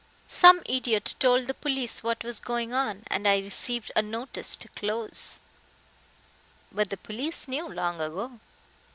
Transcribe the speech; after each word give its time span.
"Some 0.27 0.63
idiot 0.65 1.13
told 1.19 1.45
the 1.45 1.53
police 1.53 2.01
what 2.01 2.23
was 2.23 2.39
going 2.39 2.73
on 2.73 3.03
and 3.05 3.27
I 3.27 3.37
received 3.37 3.91
a 3.95 4.01
notice 4.01 4.57
to 4.57 4.67
close." 4.69 5.39
"But 6.71 6.89
the 6.89 6.97
police 6.97 7.47
knew 7.47 7.69
long 7.69 8.01
ago." 8.01 8.39